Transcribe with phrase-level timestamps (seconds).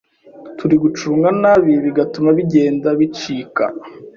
[0.57, 3.65] turi gucunga nabi bigatuma bigenda bicika.